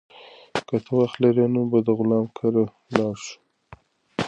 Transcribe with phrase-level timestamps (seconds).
[0.67, 2.63] که ته وخت ولرې، نن به د غلام کره
[2.95, 3.37] لاړ شو.